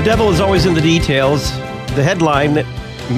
[0.00, 1.52] The devil is always in the details.
[1.94, 2.64] The headline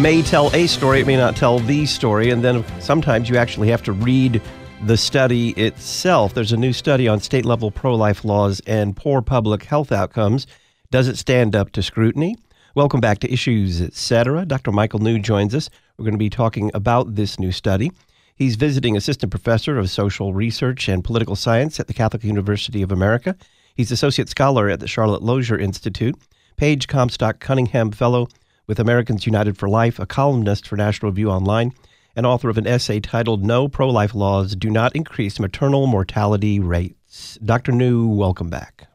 [0.03, 3.69] may tell a story, it may not tell the story, and then sometimes you actually
[3.69, 4.43] have to read
[4.85, 6.35] the study itself.
[6.35, 10.49] There's a new study on state level pro life laws and poor public health outcomes.
[10.91, 12.35] Does it stand up to scrutiny?
[12.75, 14.45] Welcome back to Issues Etc.
[14.45, 14.73] Dr.
[14.73, 15.71] Michael New joins us.
[15.97, 17.93] We're going to be talking about this new study.
[18.35, 22.91] He's visiting assistant professor of social research and political science at the Catholic University of
[22.91, 23.37] America.
[23.77, 26.17] He's associate scholar at the Charlotte Lozier Institute.
[26.63, 28.29] Paige Comstock Cunningham Fellow
[28.69, 31.73] with Americans United for Life, a columnist for National Review Online,
[32.15, 36.61] and author of an essay titled No Pro Life Laws Do Not Increase Maternal Mortality
[36.61, 37.37] Rates.
[37.45, 37.73] Dr.
[37.73, 38.87] New, welcome back.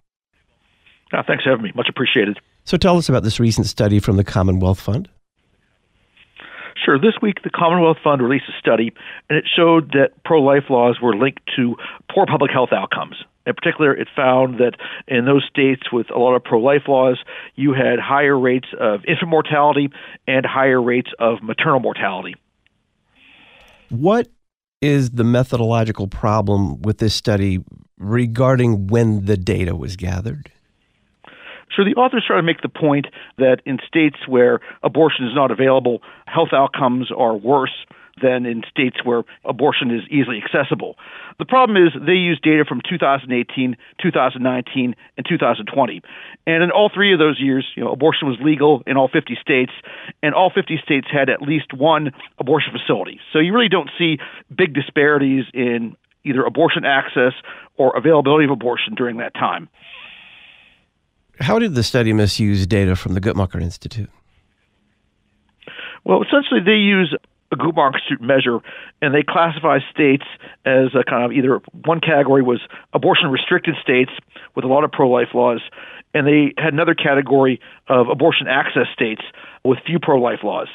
[1.13, 1.73] Oh, thanks for having me.
[1.75, 2.39] Much appreciated.
[2.63, 5.09] So tell us about this recent study from the Commonwealth Fund.
[6.85, 6.97] Sure.
[6.97, 8.93] This week, the Commonwealth Fund released a study,
[9.29, 11.75] and it showed that pro life laws were linked to
[12.09, 13.17] poor public health outcomes.
[13.47, 14.73] In particular, it found that
[15.07, 17.17] in those states with a lot of pro life laws,
[17.55, 19.89] you had higher rates of infant mortality
[20.27, 22.35] and higher rates of maternal mortality.
[23.89, 24.27] What
[24.81, 27.63] is the methodological problem with this study
[27.97, 30.51] regarding when the data was gathered?
[31.75, 35.51] So the authors try to make the point that in states where abortion is not
[35.51, 37.85] available, health outcomes are worse
[38.21, 40.95] than in states where abortion is easily accessible.
[41.39, 46.01] The problem is they use data from 2018, 2019, and 2020.
[46.45, 49.37] And in all three of those years, you know, abortion was legal in all 50
[49.41, 49.71] states,
[50.23, 53.19] and all 50 states had at least one abortion facility.
[53.33, 54.17] So you really don't see
[54.55, 57.33] big disparities in either abortion access
[57.77, 59.69] or availability of abortion during that time.
[61.39, 64.09] How did the study misuse data from the Guttmacher Institute?
[66.03, 67.15] Well, essentially, they use
[67.51, 68.59] a Institute measure,
[69.01, 70.25] and they classify states
[70.65, 72.61] as a kind of either one category was
[72.93, 74.11] abortion restricted states
[74.55, 75.61] with a lot of pro life laws,
[76.13, 79.21] and they had another category of abortion access states
[79.63, 80.67] with few pro life laws.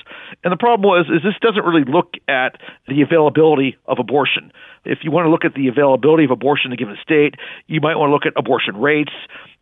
[0.44, 2.56] And the problem was is this doesn't really look at
[2.88, 4.52] the availability of abortion.
[4.84, 7.34] If you want to look at the availability of abortion in a given state,
[7.66, 9.12] you might want to look at abortion rates.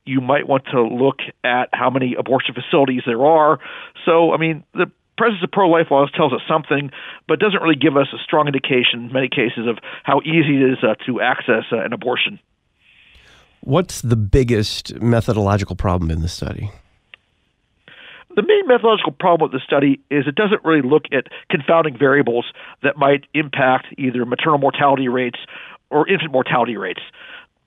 [0.06, 3.58] You might want to look at how many abortion facilities there are.
[4.04, 6.90] So, I mean, the presence of pro-life laws tells us something,
[7.28, 10.72] but doesn't really give us a strong indication in many cases of how easy it
[10.72, 12.40] is uh, to access uh, an abortion.
[13.60, 16.70] What's the biggest methodological problem in this study?
[18.34, 22.46] The main methodological problem with the study is it doesn't really look at confounding variables
[22.82, 25.38] that might impact either maternal mortality rates
[25.90, 27.02] or infant mortality rates.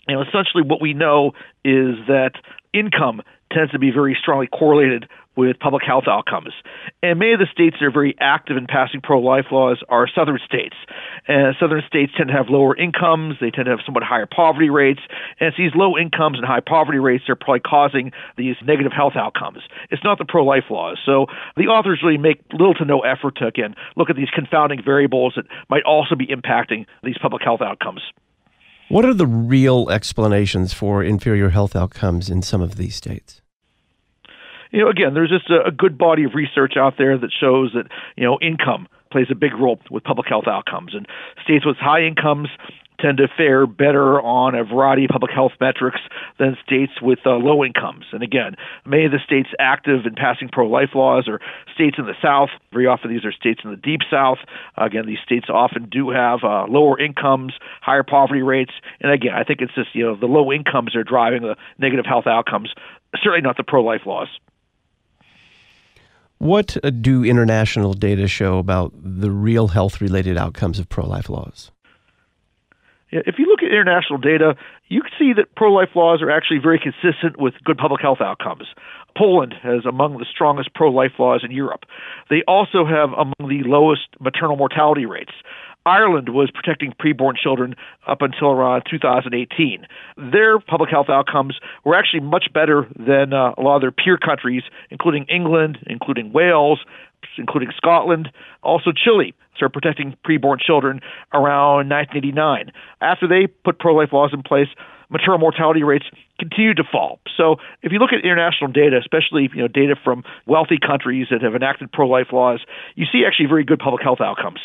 [0.08, 2.31] And essentially, what we know is that
[2.74, 6.54] income tends to be very strongly correlated with public health outcomes.
[7.02, 10.08] And many of the states that are very active in passing pro life laws are
[10.08, 10.76] southern states.
[11.28, 14.70] And southern states tend to have lower incomes, they tend to have somewhat higher poverty
[14.70, 15.02] rates,
[15.40, 18.92] and it's these low incomes and high poverty rates that are probably causing these negative
[18.92, 19.60] health outcomes.
[19.90, 21.00] It's not the pro life laws.
[21.06, 21.26] So
[21.58, 25.34] the authors really make little to no effort to, again, look at these confounding variables
[25.36, 28.02] that might also be impacting these public health outcomes.
[28.94, 33.42] What are the real explanations for inferior health outcomes in some of these states?
[34.74, 37.72] you know, again, there's just a, a good body of research out there that shows
[37.74, 37.86] that,
[38.18, 40.94] you know, income plays a big role with public health outcomes.
[40.96, 41.08] And
[41.44, 42.50] states with high incomes
[43.03, 46.00] tend to fare better on a variety of public health metrics
[46.40, 48.06] than states with uh, low incomes.
[48.14, 48.56] And again,
[48.86, 51.42] many of the states active in passing pro life laws are
[51.75, 52.50] states in the South.
[52.72, 54.38] Very often, these are states in the Deep South.
[54.78, 58.72] Again, these states often do have uh, lower incomes, higher poverty rates.
[59.01, 62.06] And again, I think it's just, you know, the low incomes are driving the negative
[62.06, 62.74] health outcomes,
[63.18, 64.30] certainly not the pro life laws.
[66.38, 71.30] What uh, do international data show about the real health related outcomes of pro life
[71.30, 71.73] laws?
[73.13, 74.56] If you look at international data,
[74.88, 78.21] you can see that pro life laws are actually very consistent with good public health
[78.21, 78.65] outcomes.
[79.15, 81.86] Poland has among the strongest pro life laws in Europe.
[82.31, 85.31] They also have among the lowest maternal mortality rates.
[85.86, 87.75] Ireland was protecting preborn children
[88.07, 89.86] up until around 2018.
[90.31, 94.18] Their public health outcomes were actually much better than uh, a lot of their peer
[94.18, 96.80] countries, including England, including Wales,
[97.38, 98.30] including Scotland,
[98.62, 101.01] also Chile, started protecting preborn children
[101.33, 102.71] around 1989.
[103.01, 104.68] After they put pro-life laws in place,
[105.09, 106.06] maternal mortality rates
[106.39, 107.19] continue to fall.
[107.38, 111.41] So if you look at international data, especially you know data from wealthy countries that
[111.41, 112.62] have enacted pro-life laws,
[112.95, 114.59] you see actually very good public health outcomes.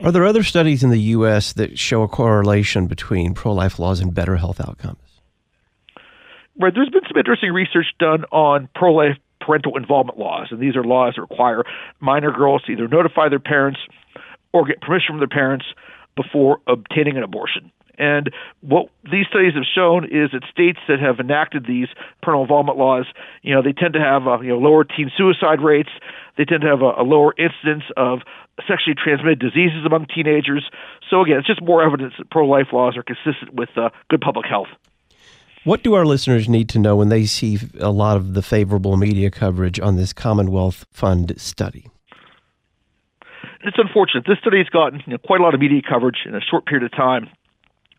[0.00, 1.52] Are there other studies in the U.S.
[1.52, 4.98] that show a correlation between pro-life laws and better health outcomes?
[6.58, 10.84] Right, there's been some interesting research done on pro-life parental involvement laws, and these are
[10.84, 11.64] laws that require
[12.00, 13.80] minor girls to either notify their parents
[14.52, 15.66] or get permission from their parents
[16.16, 17.72] before obtaining an abortion.
[17.98, 18.30] And
[18.60, 21.88] what these studies have shown is that states that have enacted these
[22.22, 23.06] parental involvement laws,
[23.42, 25.90] you know, they tend to have uh, you know lower teen suicide rates.
[26.38, 28.20] They tend to have a, a lower incidence of
[28.66, 30.68] sexually transmitted diseases among teenagers.
[31.10, 34.46] So again, it's just more evidence that pro-life laws are consistent with uh, good public
[34.46, 34.68] health.
[35.64, 38.96] What do our listeners need to know when they see a lot of the favorable
[38.96, 41.88] media coverage on this Commonwealth Fund study?
[43.64, 44.24] It's unfortunate.
[44.26, 46.66] This study has gotten you know, quite a lot of media coverage in a short
[46.66, 47.28] period of time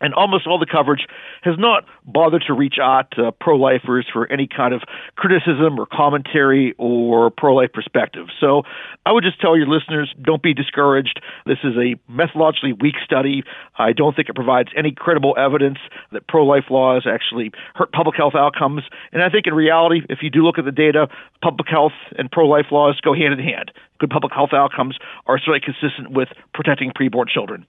[0.02, 1.06] and almost all the coverage
[1.42, 4.82] has not bothered to reach out to pro lifers for any kind of
[5.16, 8.28] criticism or commentary or pro life perspective.
[8.40, 8.64] So
[9.06, 11.22] I would just tell your listeners don't be discouraged.
[11.46, 13.44] This is a methodologically weak study.
[13.78, 15.78] I don't think it provides any credible evidence
[16.12, 18.84] that pro life laws actually hurt public health outcomes.
[19.12, 21.08] And I think in reality, if you do look at the data,
[21.42, 23.72] public health and pro life laws go hand in hand.
[24.00, 24.98] Good public health outcomes
[25.28, 27.66] are certainly consistent with protecting preborn children.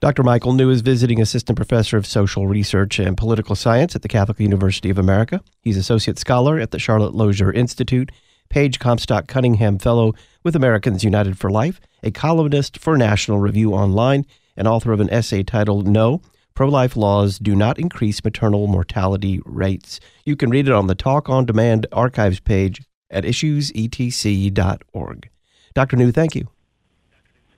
[0.00, 0.22] Dr.
[0.22, 4.38] Michael New is visiting assistant professor of social research and political science at the Catholic
[4.38, 5.40] University of America.
[5.62, 8.12] He's associate scholar at the Charlotte Lozier Institute,
[8.48, 10.14] Paige Comstock Cunningham Fellow
[10.44, 14.24] with Americans United for Life, a columnist for National Review Online,
[14.56, 16.22] and author of an essay titled No,
[16.54, 19.98] Pro Life Laws Do Not Increase Maternal Mortality Rates.
[20.24, 25.28] You can read it on the Talk on Demand archives page at issuesetc.org.
[25.74, 25.96] Dr.
[25.96, 26.46] New, thank you.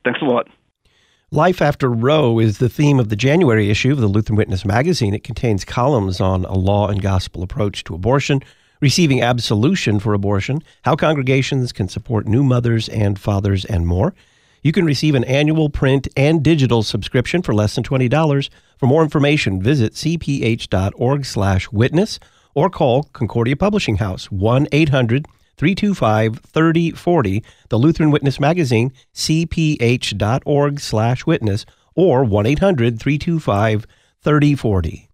[0.05, 0.49] Thanks a lot.
[1.33, 5.15] Life After Roe is the theme of the January issue of the Lutheran Witness magazine.
[5.15, 8.43] It contains columns on a law and gospel approach to abortion,
[8.81, 14.13] receiving absolution for abortion, how congregations can support new mothers and fathers, and more.
[14.63, 18.51] You can receive an annual print and digital subscription for less than $20.
[18.77, 22.19] For more information, visit cph.org/witness
[22.55, 25.27] or call Concordia Publishing House 1 800
[25.61, 33.87] 325 3040, the Lutheran Witness Magazine, cph.org slash witness, or 1 800 325
[34.23, 35.11] 3040.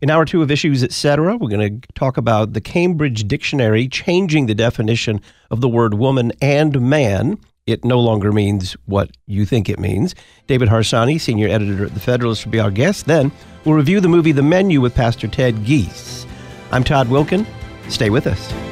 [0.00, 4.46] In hour two of Issues Etc., we're going to talk about the Cambridge Dictionary changing
[4.46, 7.38] the definition of the word woman and man.
[7.66, 10.14] It no longer means what you think it means.
[10.46, 13.04] David Harsanyi, senior editor at The Federalist, will be our guest.
[13.04, 13.30] Then
[13.66, 16.24] we'll review the movie The Menu with Pastor Ted Giese.
[16.70, 17.44] I'm Todd Wilken.
[17.90, 18.71] Stay with us.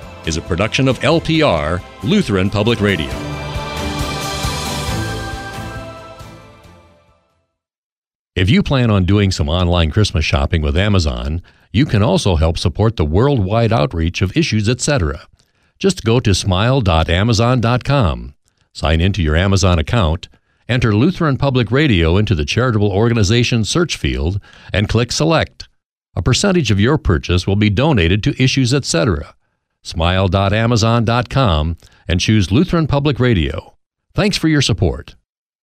[0.25, 3.09] is a production of LPR, Lutheran Public Radio.
[8.35, 11.41] If you plan on doing some online Christmas shopping with Amazon,
[11.73, 15.27] you can also help support the worldwide outreach of issues, etc.
[15.77, 18.35] Just go to smile.amazon.com,
[18.73, 20.29] sign into your Amazon account,
[20.69, 24.39] enter Lutheran Public Radio into the charitable organization search field,
[24.71, 25.67] and click Select.
[26.15, 29.35] A percentage of your purchase will be donated to issues, etc
[29.83, 33.75] smile.amazon.com, and choose Lutheran Public Radio.
[34.13, 35.15] Thanks for your support.